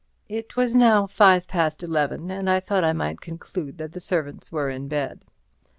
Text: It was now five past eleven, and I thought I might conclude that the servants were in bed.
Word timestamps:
It 0.27 0.55
was 0.57 0.73
now 0.73 1.05
five 1.05 1.45
past 1.47 1.83
eleven, 1.83 2.31
and 2.31 2.49
I 2.49 2.59
thought 2.59 2.83
I 2.83 2.91
might 2.91 3.21
conclude 3.21 3.77
that 3.77 3.91
the 3.91 3.99
servants 3.99 4.51
were 4.51 4.67
in 4.71 4.87
bed. 4.87 5.23